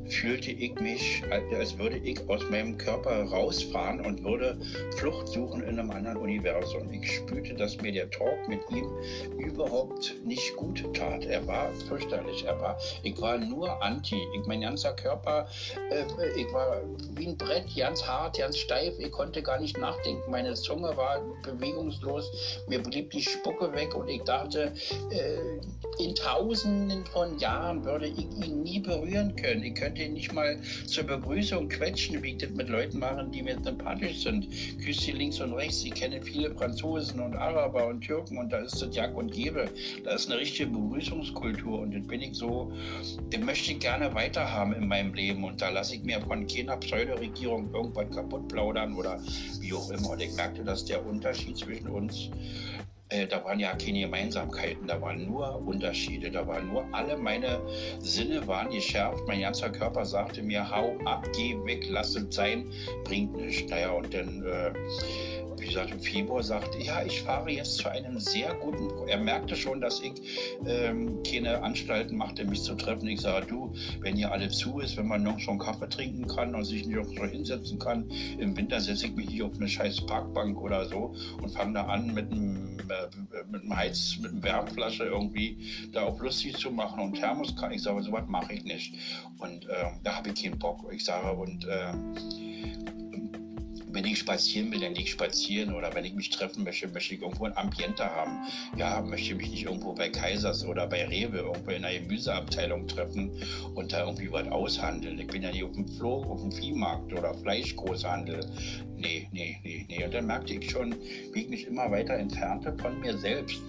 fühlte 0.08 0.52
ich 0.52 0.80
mich, 0.80 1.22
als 1.32 1.78
würde 1.78 1.98
ich 1.98 2.20
aus 2.28 2.42
meinem 2.50 2.78
Körper 2.78 3.24
rausfahren 3.24 4.02
und 4.02 4.24
würde 4.24 4.60
Flucht 4.98 5.28
suchen 5.28 5.62
in 5.64 5.80
einem 5.80 5.92
anderen 5.92 6.18
Universum. 6.18 6.92
Ich 6.92 7.16
spürte, 7.16 7.54
dass 7.54 7.78
mir 7.82 7.92
der 7.92 8.10
Talk 8.10 8.48
mit 8.48 8.62
ihm 8.72 8.88
überhaupt 9.38 10.16
nicht 10.26 10.56
gut 10.56 10.84
tat. 10.96 11.26
Er 11.26 11.46
war 11.46 11.72
fürchterlich. 11.88 12.46
Er 12.46 12.60
war, 12.60 12.78
ich 13.04 13.20
war 13.22 13.38
nur 13.38 13.82
anti. 13.84 14.20
Ich, 14.36 14.48
mein 14.48 14.62
ganzer 14.62 14.94
Körper, 14.94 15.48
äh, 15.92 16.04
ich 16.36 16.52
war 16.54 16.82
wie 17.16 17.28
ein 17.28 17.38
Brett, 17.38 17.66
ganz 17.76 18.06
hart, 18.06 18.38
ganz 18.38 18.58
steif. 18.58 18.98
Ich 19.00 19.12
konnte 19.12 19.42
gar 19.44 19.60
nicht 19.60 19.78
nachdenken. 19.78 20.29
Meine 20.30 20.54
Zunge 20.54 20.96
war 20.96 21.22
bewegungslos. 21.44 22.62
Mir 22.68 22.82
blieb 22.82 23.12
die 23.12 23.22
Spucke 23.22 23.74
weg 23.74 23.96
und 23.96 24.08
ich 24.08 24.22
dachte, 24.24 24.72
äh, 25.10 25.60
in 26.00 26.16
Tausenden 26.16 27.06
von 27.06 27.38
Jahren 27.40 27.84
würde 27.84 28.08
ich 28.08 28.20
ihn 28.20 28.64
nie 28.64 28.80
berühren 28.80 29.36
können. 29.36 29.64
Ich 29.64 29.76
könnte 29.76 30.04
ihn 30.04 30.14
nicht 30.14 30.32
mal 30.32 30.58
zur 30.86 31.04
Begrüßung 31.04 31.68
quetschen, 31.68 32.24
wie 32.24 32.32
ich 32.32 32.38
das 32.38 32.52
mit 32.52 32.70
Leuten 32.70 33.00
machen, 33.00 33.32
die 33.32 33.44
mir 33.44 33.58
sympathisch 33.62 34.24
sind. 34.24 34.48
Küsse 34.82 35.02
sie 35.02 35.12
links 35.12 35.42
und 35.42 35.54
rechts. 35.54 35.82
Sie 35.82 35.90
kennen 35.90 36.24
viele 36.24 36.56
Franzosen 36.56 37.20
und 37.20 37.36
Araber 37.36 37.88
und 37.88 38.02
Türken 38.02 38.38
und 38.38 38.50
da 38.50 38.60
ist 38.60 38.82
das 38.82 38.96
Jack 38.96 39.16
und 39.16 39.34
Gebe. 39.34 39.70
Da 40.06 40.12
ist 40.12 40.32
eine 40.32 40.40
richtige 40.40 40.70
Begrüßungskultur 40.70 41.82
und 41.82 41.94
das 41.94 42.08
bin 42.08 42.22
ich 42.22 42.36
so, 42.36 42.72
den 43.34 43.44
möchte 43.44 43.74
ich 43.74 43.80
gerne 43.80 44.14
weiterhaben 44.16 44.74
in 44.74 44.88
meinem 44.88 45.14
Leben 45.14 45.44
und 45.44 45.62
da 45.62 45.70
lasse 45.70 45.96
ich 45.96 46.04
mir 46.04 46.22
von 46.22 46.48
keiner 46.48 46.78
Pseudoregierung 46.78 47.74
irgendwas 47.74 48.10
kaputt 48.16 48.48
plaudern 48.48 48.96
oder 48.96 49.20
wie 49.60 49.74
auch 49.74 49.90
immer. 49.90 50.12
Und 50.12 50.22
ich 50.22 50.34
merkte, 50.34 50.64
dass 50.64 50.86
der 50.86 51.06
Unterschied 51.06 51.58
zwischen 51.58 51.90
uns 51.90 52.30
äh, 53.10 53.28
da 53.28 53.44
waren 53.44 53.60
ja 53.60 53.76
keine 53.76 54.02
Gemeinsamkeiten, 54.02 54.88
da 54.88 55.02
waren 55.02 55.26
nur 55.26 55.62
Unterschiede, 55.66 56.32
da 56.32 56.46
waren 56.48 56.68
nur 56.70 56.86
alle 56.92 57.18
meine 57.18 57.60
Sinne 58.00 58.46
waren 58.48 58.70
geschärft, 58.70 59.24
mein 59.28 59.42
ganzer 59.42 59.70
Körper 59.70 60.06
sagte 60.06 60.42
mir, 60.42 60.70
hau 60.70 60.98
ab, 61.06 61.28
geh 61.36 61.56
weg, 61.66 61.86
lass 61.90 62.16
es 62.16 62.34
sein, 62.34 62.72
bringt 63.04 63.36
nichts. 63.36 63.70
Naja, 63.70 63.92
und 63.92 64.14
dann 64.14 64.44
äh, 64.44 64.72
wie 65.58 65.68
gesagt, 65.68 65.92
im 65.92 66.00
Februar 66.00 66.44
sagte, 66.44 66.82
ja, 66.82 67.04
ich 67.04 67.22
fahre 67.22 67.50
jetzt 67.50 67.78
zu 67.78 67.90
einem 67.90 68.20
sehr 68.20 68.54
guten, 68.56 69.08
er 69.08 69.18
merkte 69.18 69.56
schon, 69.56 69.82
dass 69.82 70.02
ich 70.02 70.14
ähm, 70.66 71.22
keine 71.24 71.62
Anstalten 71.62 72.18
machte, 72.18 72.46
mich 72.46 72.62
zu 72.64 72.76
treffen. 72.76 73.08
Ich 73.08 73.22
sage, 73.22 73.48
du, 73.48 73.74
wenn 74.02 74.16
hier 74.16 74.32
alle 74.32 74.50
zu 74.50 74.80
ist, 74.80 74.98
wenn 74.98 75.08
man 75.08 75.24
noch 75.24 75.40
schon 75.40 75.60
Kaffee 75.60 75.90
trinken 75.90 76.28
kann 76.28 76.56
und 76.56 76.66
sich 76.66 76.86
nicht 76.86 76.98
auch 76.98 77.06
so 77.06 77.26
hinsetzen 77.26 77.80
kann, 77.80 78.10
im 78.38 78.56
Winter 78.56 78.80
setze 78.80 79.08
ich 79.08 79.16
mich 79.16 79.30
hier 79.30 79.46
auf 79.46 79.56
eine 79.56 79.68
scheiß 79.68 80.06
Parkbank 80.06 80.60
oder 80.62 80.86
so 80.86 81.16
und 81.42 81.50
fange 81.50 81.74
da 81.74 81.86
an 81.86 82.14
mit 82.14 82.32
einem, 82.32 82.80
äh, 82.80 83.44
mit 83.52 83.62
einem 83.62 83.76
Heiz, 83.76 84.18
mit 84.22 84.32
einer 84.32 84.44
Wärmflasche 84.44 85.06
irgendwie 85.06 85.90
da 85.92 86.04
auch 86.04 86.20
lustig 86.20 86.58
zu 86.58 86.72
machen 86.72 87.00
und 87.00 87.16
Thermos 87.16 87.56
kann. 87.56 87.72
Ich 87.72 87.84
sage, 87.84 88.02
sowas 88.04 88.24
mache 88.28 88.54
ich 88.54 88.64
nicht. 88.64 88.96
Und 89.40 89.66
äh, 89.66 89.86
da 90.04 90.18
habe 90.18 90.30
ich 90.30 90.42
keinen 90.42 90.60
Bock. 90.60 90.86
Ich 90.92 91.06
sage, 91.06 91.32
und 91.36 91.66
äh, 91.66 91.94
wenn 93.92 94.06
ich 94.06 94.20
spazieren 94.20 94.72
will, 94.72 94.80
dann 94.80 94.96
ich 94.96 95.12
spazieren 95.12 95.74
oder 95.74 95.94
wenn 95.94 96.06
ich 96.06 96.14
mich 96.14 96.30
treffen 96.30 96.64
möchte, 96.64 96.88
möchte 96.88 97.16
ich 97.16 97.22
irgendwo 97.22 97.46
ein 97.46 97.58
Ambiente 97.58 98.06
haben. 98.06 98.38
Ja, 98.78 99.02
möchte 99.02 99.36
mich 99.36 99.50
nicht 99.50 99.64
irgendwo 99.64 99.94
bei 99.94 100.10
Kaisers 100.10 100.64
oder 100.66 100.88
bei 100.88 101.06
Rewe 101.06 101.38
irgendwo 101.38 101.72
in 101.72 101.84
einer 101.84 102.00
Gemüseabteilung 102.00 102.88
treffen 102.88 103.32
und 103.74 103.92
da 103.92 104.06
irgendwie 104.06 104.32
was 104.32 104.48
aushandeln. 104.48 105.20
Ich 105.20 105.28
bin 105.28 105.42
ja 105.42 105.52
nicht 105.52 105.64
auf 105.64 105.74
dem 105.74 105.88
Flo, 105.88 106.24
auf 106.24 106.42
dem 106.42 106.52
Viehmarkt 106.52 107.12
oder 107.14 107.34
Fleischgroßhandel. 107.34 108.46
Nee, 108.96 109.28
nee, 109.32 109.58
nee, 109.64 109.86
nee. 109.90 110.04
Und 110.04 110.14
dann 110.14 110.28
merkte 110.28 110.54
ich 110.54 110.70
schon, 110.70 110.96
wie 111.34 111.42
ich 111.42 111.50
mich 111.50 111.68
immer 111.68 111.90
weiter 111.90 112.14
entfernte 112.14 112.76
von 112.78 113.00
mir 113.00 113.18
selbst. 113.18 113.62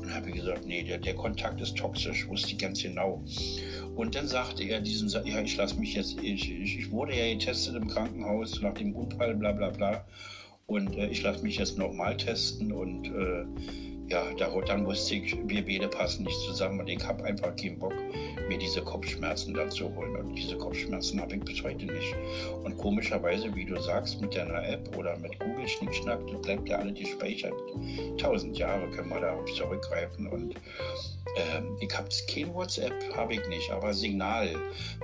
Und 0.00 0.14
habe 0.14 0.30
gesagt, 0.30 0.66
nee, 0.66 0.82
der, 0.82 0.98
der 0.98 1.14
Kontakt 1.14 1.60
ist 1.60 1.76
toxisch, 1.76 2.26
wusste 2.28 2.52
ich 2.52 2.58
ganz 2.58 2.82
genau. 2.82 3.22
Und 3.98 4.14
dann 4.14 4.28
sagte 4.28 4.62
er 4.62 4.80
diesen, 4.80 5.08
ja, 5.26 5.40
ich 5.40 5.56
lasse 5.56 5.74
mich 5.74 5.94
jetzt, 5.94 6.22
ich, 6.22 6.52
ich, 6.52 6.78
ich, 6.78 6.90
wurde 6.92 7.18
ja 7.18 7.34
getestet 7.34 7.74
im 7.74 7.88
Krankenhaus 7.88 8.62
nach 8.62 8.74
dem 8.74 8.94
Unfall, 8.94 9.34
bla 9.34 9.50
bla 9.50 9.70
bla. 9.70 10.04
Und 10.66 10.96
äh, 10.96 11.08
ich 11.08 11.20
lasse 11.24 11.42
mich 11.42 11.56
jetzt 11.56 11.78
nochmal 11.78 12.16
testen 12.16 12.70
und 12.70 13.06
äh, 13.08 13.44
ja, 14.08 14.24
dann 14.66 14.86
wusste 14.86 15.16
ich, 15.16 15.36
wir 15.48 15.64
beide 15.64 15.88
passen 15.88 16.24
nicht 16.24 16.40
zusammen 16.40 16.80
und 16.80 16.88
ich 16.88 17.04
habe 17.04 17.24
einfach 17.24 17.54
keinen 17.56 17.78
Bock, 17.78 17.94
mir 18.48 18.58
diese 18.58 18.82
Kopfschmerzen 18.82 19.54
dazu 19.54 19.94
holen. 19.94 20.16
Und 20.16 20.34
diese 20.34 20.56
Kopfschmerzen 20.56 21.20
habe 21.20 21.36
ich 21.36 21.44
bis 21.44 21.62
heute 21.62 21.84
nicht. 21.84 22.14
Und 22.64 22.76
komischerweise, 22.78 23.54
wie 23.54 23.64
du 23.64 23.78
sagst, 23.80 24.20
mit 24.20 24.34
deiner 24.34 24.66
App 24.66 24.96
oder 24.96 25.16
mit 25.18 25.38
Google 25.38 25.68
Schnickschnack, 25.68 26.20
das 26.30 26.40
bleibt 26.40 26.68
ja 26.68 26.78
alle 26.78 26.92
gespeichert. 26.92 27.54
Tausend 28.16 28.56
Jahre 28.56 28.90
können 28.90 29.10
wir 29.10 29.20
darauf 29.20 29.52
zurückgreifen. 29.52 30.26
Und 30.28 30.54
ähm, 31.36 31.76
ich 31.80 31.96
habe 31.96 32.08
kein 32.32 32.54
WhatsApp, 32.54 32.94
habe 33.14 33.34
ich 33.34 33.48
nicht, 33.48 33.70
aber 33.70 33.92
Signal 33.92 34.50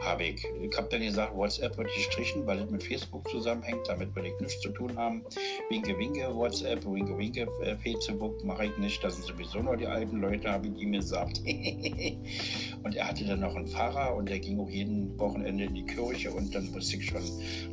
habe 0.01 0.25
ich. 0.25 0.47
Ich 0.63 0.77
habe 0.77 0.89
dann 0.89 1.03
gesagt, 1.03 1.37
WhatsApp 1.37 1.77
wird 1.77 1.95
gestrichen, 1.95 2.47
weil 2.47 2.61
es 2.61 2.71
mit 2.71 2.83
Facebook 2.83 3.29
zusammenhängt. 3.29 3.87
Damit 3.87 4.15
will 4.17 4.27
ich 4.27 4.41
nichts 4.41 4.61
zu 4.61 4.71
tun 4.71 4.97
haben. 4.97 5.25
Winke, 5.69 5.97
winke 5.99 6.35
WhatsApp, 6.35 6.85
winke, 6.87 7.17
winke 7.19 7.43
äh, 7.63 7.77
Facebook 7.77 8.43
mache 8.43 8.67
ich 8.67 8.77
nicht. 8.79 8.94
Das 9.01 9.15
sind 9.15 9.27
sowieso 9.27 9.61
nur 9.61 9.77
die 9.77 9.87
alten 9.87 10.21
Leute, 10.21 10.51
habe 10.51 10.69
ich 10.69 10.81
ihm 10.81 10.93
gesagt. 10.93 11.39
und 12.83 12.95
er 12.95 13.09
hatte 13.09 13.25
dann 13.25 13.41
noch 13.41 13.55
einen 13.55 13.67
Pfarrer 13.67 14.15
und 14.15 14.29
der 14.29 14.39
ging 14.39 14.59
auch 14.61 14.71
jeden 14.71 15.19
Wochenende 15.19 15.65
in 15.65 15.75
die 15.75 15.85
Kirche 15.85 16.31
und 16.33 16.55
dann 16.55 16.73
wusste 16.75 16.97
ich 16.97 17.07
schon, 17.07 17.23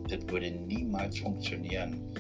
das 0.07 0.27
würde 0.27 0.51
niemals 0.51 1.19
funktionieren. 1.19 2.13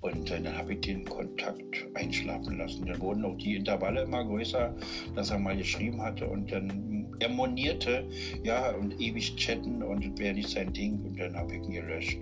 Und 0.00 0.28
dann 0.30 0.46
habe 0.54 0.74
ich 0.74 0.80
den 0.82 1.06
Kontakt 1.06 1.86
einschlafen 1.94 2.58
lassen. 2.58 2.84
Dann 2.84 3.00
wurden 3.00 3.24
auch 3.24 3.38
die 3.38 3.56
Intervalle 3.56 4.02
immer 4.02 4.22
größer, 4.22 4.74
dass 5.14 5.30
er 5.30 5.38
mal 5.38 5.56
geschrieben 5.56 6.02
hatte 6.02 6.28
und 6.28 6.52
dann 6.52 7.06
er 7.20 7.30
monierte, 7.30 8.06
ja, 8.42 8.72
und 8.72 9.00
ewig 9.00 9.36
chatten 9.36 9.82
und 9.82 10.04
das 10.04 10.18
wäre 10.18 10.34
nicht 10.34 10.50
sein 10.50 10.72
Ding. 10.74 11.02
Und 11.04 11.18
dann 11.18 11.34
habe 11.34 11.56
ich 11.56 11.62
ihn 11.62 11.72
gelöscht. 11.72 12.18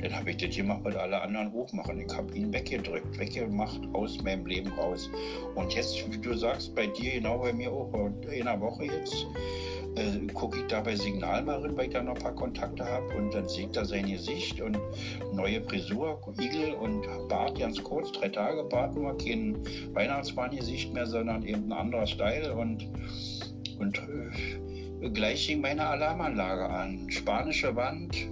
Dann 0.00 0.14
habe 0.14 0.30
ich 0.30 0.36
das 0.36 0.54
gemacht, 0.54 0.80
was 0.84 0.96
alle 0.96 1.20
anderen 1.20 1.52
hochmachen. 1.52 2.00
Ich 2.00 2.14
habe 2.14 2.34
ihn 2.36 2.52
weggedrückt, 2.52 3.18
weggemacht 3.18 3.80
aus 3.92 4.22
meinem 4.22 4.46
Leben 4.46 4.70
raus. 4.72 5.10
Und 5.54 5.74
jetzt, 5.74 6.12
wie 6.12 6.18
du 6.18 6.34
sagst, 6.34 6.74
bei 6.74 6.86
dir, 6.86 7.12
genau 7.12 7.38
bei 7.38 7.52
mir 7.52 7.72
auch, 7.72 7.92
in 8.30 8.46
einer 8.46 8.60
Woche 8.60 8.84
jetzt, 8.84 9.26
äh, 9.96 10.26
gucke 10.34 10.58
ich 10.58 10.66
da 10.66 10.80
bei 10.80 10.94
Signal 10.94 11.42
mal 11.42 11.60
rein, 11.60 11.76
weil 11.76 11.86
ich 11.86 11.92
da 11.92 12.02
noch 12.02 12.14
ein 12.14 12.22
paar 12.22 12.34
Kontakte 12.34 12.84
habe 12.84 13.16
und 13.16 13.34
dann 13.34 13.48
sieht 13.48 13.76
er 13.76 13.84
sein 13.84 14.06
Gesicht 14.06 14.60
und 14.60 14.78
neue 15.32 15.62
Frisur, 15.62 16.20
Igel 16.38 16.74
und 16.74 17.06
Bart 17.28 17.58
ganz 17.58 17.82
kurz, 17.82 18.12
drei 18.12 18.28
Tage 18.28 18.64
Bart 18.64 18.94
nur, 18.94 19.16
kein 19.16 19.56
Weihnachtsmann-Gesicht 19.94 20.92
mehr, 20.92 21.06
sondern 21.06 21.44
eben 21.46 21.72
ein 21.72 21.72
anderer 21.72 22.06
Style 22.06 22.54
und, 22.54 22.86
und 23.78 23.98
äh, 23.98 25.08
gleich 25.10 25.46
ging 25.46 25.62
meine 25.62 25.86
Alarmanlage 25.86 26.68
an. 26.68 27.10
Spanische 27.10 27.74
Wand, 27.74 28.28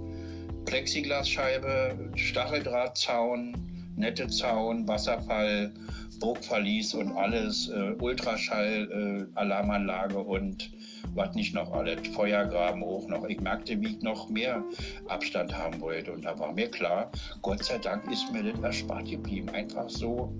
Plexiglasscheibe, 0.65 2.11
Stacheldrahtzaun, 2.15 3.55
nette 3.95 4.27
Zaun, 4.27 4.87
Wasserfall, 4.87 5.71
Burgverlies 6.19 6.93
und 6.93 7.11
alles, 7.13 7.69
äh, 7.69 7.93
Ultraschall, 7.99 9.27
äh, 9.33 9.37
Alarmanlage 9.39 10.19
und 10.19 10.71
was 11.13 11.33
nicht 11.35 11.53
noch 11.53 11.71
alles, 11.71 12.07
Feuergraben 12.09 12.83
hoch 12.83 13.07
noch. 13.07 13.25
Ich 13.25 13.39
merkte, 13.39 13.79
wie 13.79 13.95
ich 13.95 14.01
noch 14.01 14.29
mehr 14.29 14.63
Abstand 15.07 15.57
haben 15.57 15.79
wollte. 15.81 16.11
Und 16.11 16.25
da 16.25 16.37
war 16.37 16.51
mir 16.51 16.69
klar, 16.69 17.11
Gott 17.41 17.63
sei 17.63 17.77
Dank 17.77 18.11
ist 18.11 18.31
mir 18.31 18.43
das 18.43 18.59
erspart 18.61 19.09
geblieben. 19.09 19.49
Einfach 19.49 19.89
so, 19.89 20.33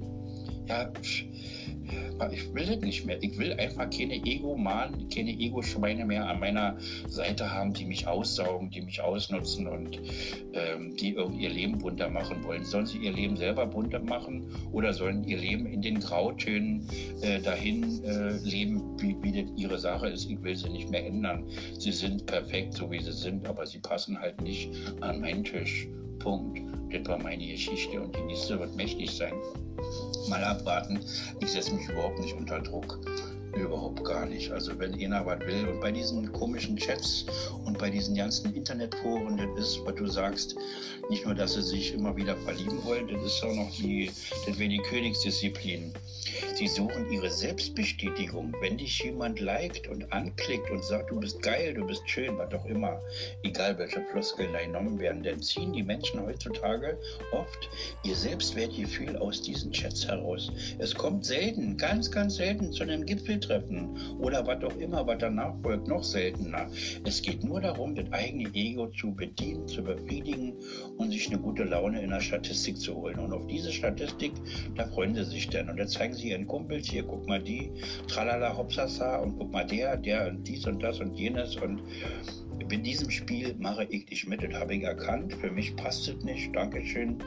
ja, 0.67 2.31
ich 2.31 2.53
will 2.53 2.65
das 2.65 2.79
nicht 2.79 3.05
mehr. 3.05 3.21
Ich 3.21 3.37
will 3.37 3.53
einfach 3.53 3.89
keine 3.89 4.15
Ego-Mann, 4.15 5.09
keine 5.09 5.31
Ego-Schweine 5.31 6.05
mehr 6.05 6.27
an 6.27 6.39
meiner 6.39 6.77
Seite 7.07 7.51
haben, 7.51 7.73
die 7.73 7.85
mich 7.85 8.07
aussaugen, 8.07 8.69
die 8.69 8.81
mich 8.81 9.01
ausnutzen 9.01 9.67
und 9.67 9.99
ähm, 10.53 10.95
die 10.95 11.15
ihr 11.15 11.49
Leben 11.49 11.77
bunter 11.77 12.09
machen 12.09 12.43
wollen. 12.43 12.63
Sollen 12.63 12.85
sie 12.85 12.99
ihr 12.99 13.11
Leben 13.11 13.37
selber 13.37 13.65
bunter 13.65 13.99
machen 13.99 14.47
oder 14.71 14.93
sollen 14.93 15.23
ihr 15.25 15.37
Leben 15.37 15.65
in 15.65 15.81
den 15.81 15.99
Grautönen 15.99 16.87
äh, 17.21 17.41
dahin 17.41 18.03
äh, 18.03 18.37
leben, 18.43 18.81
wie, 18.99 19.15
wie 19.21 19.43
das 19.43 19.51
ihre 19.57 19.77
Sache 19.77 20.07
ist? 20.07 20.29
Ich 20.29 20.41
will 20.41 20.55
sie 20.55 20.69
nicht 20.69 20.89
mehr 20.89 21.05
ändern. 21.05 21.45
Sie 21.77 21.91
sind 21.91 22.25
perfekt, 22.25 22.73
so 22.73 22.89
wie 22.89 23.01
sie 23.01 23.13
sind, 23.13 23.47
aber 23.47 23.65
sie 23.65 23.79
passen 23.79 24.19
halt 24.19 24.41
nicht 24.41 24.71
an 25.01 25.19
meinen 25.21 25.43
Tisch. 25.43 25.87
Punkt. 26.19 26.64
War 27.03 27.19
meine 27.19 27.45
Geschichte 27.45 28.01
und 28.01 28.15
die 28.15 28.21
nächste 28.21 28.59
wird 28.59 28.75
mächtig 28.75 29.11
sein 29.11 29.33
mal 30.29 30.43
abwarten. 30.43 30.99
Ich 31.39 31.51
setze 31.51 31.73
mich 31.73 31.87
überhaupt 31.89 32.19
nicht 32.19 32.35
unter 32.35 32.59
Druck. 32.59 32.99
Überhaupt 33.55 34.03
gar 34.03 34.25
nicht. 34.25 34.51
Also 34.51 34.77
wenn 34.77 34.93
einer 34.95 35.25
was 35.25 35.39
will 35.41 35.67
und 35.67 35.79
bei 35.79 35.91
diesen 35.91 36.31
komischen 36.33 36.75
Chats 36.75 37.25
und 37.63 37.77
bei 37.77 37.89
diesen 37.89 38.15
ganzen 38.15 38.53
Internetforen, 38.53 39.37
das 39.37 39.67
ist, 39.67 39.85
was 39.85 39.95
du 39.95 40.07
sagst, 40.07 40.55
nicht 41.09 41.25
nur, 41.25 41.35
dass 41.35 41.53
sie 41.53 41.61
sich 41.61 41.93
immer 41.93 42.15
wieder 42.17 42.35
verlieben 42.37 42.83
wollen, 42.83 43.07
das 43.07 43.23
ist 43.23 43.43
auch 43.43 43.53
noch 43.53 43.71
die, 43.71 44.11
das 44.45 44.59
wäre 44.59 44.69
die 44.69 44.79
Königsdisziplin. 44.79 45.93
Sie 46.55 46.67
suchen 46.67 47.11
ihre 47.11 47.29
Selbstbestätigung. 47.29 48.53
Wenn 48.61 48.77
dich 48.77 49.03
jemand 49.03 49.39
liked 49.39 49.87
und 49.87 50.11
anklickt 50.11 50.69
und 50.71 50.83
sagt, 50.83 51.11
du 51.11 51.19
bist 51.19 51.41
geil, 51.41 51.73
du 51.73 51.85
bist 51.85 52.09
schön, 52.09 52.37
was 52.37 52.53
auch 52.53 52.65
immer, 52.65 52.99
egal 53.43 53.77
welche 53.77 54.01
Floskeln 54.11 54.53
da 54.53 54.63
genommen 54.63 54.99
werden, 54.99 55.23
dann 55.23 55.41
ziehen 55.41 55.73
die 55.73 55.83
Menschen 55.83 56.25
heutzutage 56.25 56.97
oft 57.31 57.69
ihr 58.03 58.15
Selbstwertgefühl 58.15 59.17
aus 59.17 59.41
diesen 59.41 59.71
Chats 59.71 60.07
heraus. 60.07 60.51
Es 60.79 60.93
kommt 60.93 61.25
selten, 61.25 61.77
ganz, 61.77 62.09
ganz 62.11 62.35
selten 62.35 62.71
zu 62.71 62.83
einem 62.83 63.05
Gipfeltreffen 63.05 64.17
oder 64.19 64.45
was 64.45 64.63
auch 64.63 64.77
immer, 64.77 65.05
was 65.05 65.17
danach 65.19 65.53
folgt, 65.61 65.87
noch 65.87 66.03
seltener. 66.03 66.69
Es 67.05 67.21
geht 67.21 67.43
nur 67.43 67.61
darum, 67.61 67.95
das 67.95 68.11
eigene 68.11 68.49
Ego 68.53 68.87
zu 68.87 69.13
bedienen, 69.13 69.67
zu 69.67 69.83
befriedigen 69.83 70.53
und 70.97 71.11
sich 71.11 71.27
eine 71.27 71.39
gute 71.39 71.63
Laune 71.63 72.01
in 72.01 72.09
der 72.09 72.21
Statistik 72.21 72.77
zu 72.79 72.95
holen. 72.95 73.19
Und 73.19 73.33
auf 73.33 73.45
diese 73.47 73.71
Statistik, 73.71 74.33
da 74.75 74.87
freuen 74.87 75.15
sie 75.15 75.25
sich 75.25 75.49
dann. 75.49 75.69
Und 75.69 75.77
da 75.77 75.87
zeigen 75.87 76.13
sie 76.13 76.24
ihren 76.29 76.47
Kumpels, 76.47 76.87
hier, 76.87 77.03
guck 77.03 77.27
mal 77.27 77.41
die, 77.41 77.71
tralala, 78.07 78.55
hopsasa, 78.55 79.17
und 79.17 79.37
guck 79.37 79.51
mal 79.51 79.65
der, 79.65 79.97
der 79.97 80.27
und 80.27 80.47
dies 80.47 80.65
und 80.65 80.81
das 80.81 80.99
und 80.99 81.15
jenes. 81.15 81.55
Und 81.55 81.81
in 82.69 82.83
diesem 82.83 83.09
Spiel 83.09 83.55
mache 83.59 83.85
ich 83.85 84.09
nicht 84.09 84.27
mit, 84.27 84.43
das 84.43 84.53
habe 84.53 84.75
ich 84.75 84.83
erkannt. 84.83 85.33
Für 85.35 85.51
mich 85.51 85.75
passt 85.75 86.07
es 86.07 86.23
nicht. 86.23 86.55
Dankeschön. 86.55 87.17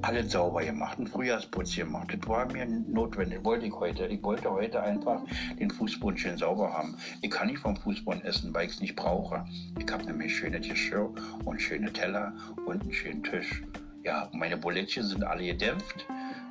alles 0.03 0.33
sauber 0.33 0.65
gemacht, 0.65 0.99
einen 0.99 1.07
Frühjahrsputz 1.07 1.77
gemacht. 1.77 2.09
Das 2.13 2.29
war 2.29 2.53
mir 2.53 2.67
notwendig, 2.67 3.45
wollte 3.45 3.67
ich 3.67 3.73
heute. 3.73 4.07
Ich 4.07 4.23
wollte 4.23 4.51
heute 4.51 4.83
einfach 4.83 5.23
den 5.59 5.71
Fußboden 5.71 6.19
schön 6.19 6.37
sauber 6.37 6.73
haben. 6.73 6.97
Ich 7.23 7.31
kann 7.31 7.47
nicht 7.47 7.61
vom 7.61 7.77
Fußboden 7.77 8.23
essen, 8.25 8.53
weil 8.53 8.67
ich 8.67 8.73
es 8.73 8.81
nicht 8.81 8.97
brauche. 8.97 9.47
Ich 9.79 9.91
habe 9.91 10.05
nämlich 10.05 10.37
schöne 10.37 10.61
Geschirr 10.61 11.11
und 11.45 11.63
schöne 11.63 11.93
Teller 11.93 12.35
und 12.67 12.83
einen 12.83 12.93
schönen 12.93 13.23
Tisch. 13.23 13.63
Ja, 14.05 14.29
meine 14.33 14.57
Bulettchen 14.57 15.05
sind 15.05 15.23
alle 15.23 15.47
gedämpft, 15.47 16.07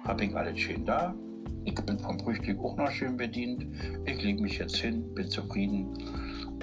habe 0.05 0.23
ich 0.23 0.35
alles 0.35 0.57
schön 0.57 0.85
da. 0.85 1.13
Ich 1.63 1.75
bin 1.75 1.99
vom 1.99 2.19
Frühstück 2.19 2.59
auch 2.59 2.75
noch 2.75 2.91
schön 2.91 3.17
bedient. 3.17 3.67
Ich 4.05 4.21
lege 4.21 4.41
mich 4.41 4.57
jetzt 4.57 4.77
hin, 4.77 5.13
bin 5.13 5.29
zufrieden 5.29 5.95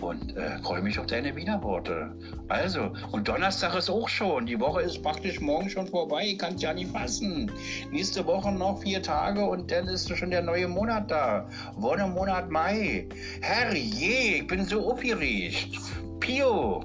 und 0.01 0.37
äh, 0.37 0.59
freue 0.59 0.83
mich 0.83 0.99
auf 0.99 1.07
deine 1.07 1.35
Wiederworte. 1.35 2.13
Also, 2.49 2.93
und 3.13 3.29
Donnerstag 3.29 3.77
ist 3.77 3.91
auch 3.91 4.09
schon. 4.09 4.47
Die 4.47 4.59
Woche 4.59 4.83
ist 4.83 5.03
praktisch 5.03 5.41
morgen 5.41 5.69
schon 5.71 5.87
vorbei. 5.87 6.27
Ich 6.29 6.39
kann 6.39 6.55
es 6.55 6.63
ja 6.63 6.73
nicht 6.73 6.91
fassen. 6.91 7.51
Nächste 7.91 8.25
Woche 8.27 8.53
noch 8.53 8.83
vier 8.83 9.03
Tage 9.03 9.45
und 9.45 9.71
dann 9.71 9.89
ist 9.89 10.15
schon 10.17 10.31
der 10.31 10.43
neue 10.43 10.69
Monat 10.69 11.11
da. 11.11 11.49
Wonnemonat 11.77 12.51
Mai. 12.51 13.09
Herrje, 13.41 14.41
ich 14.41 14.47
bin 14.47 14.65
so 14.65 14.93
aufgeregt. 14.93 15.79
Pio. 16.21 16.83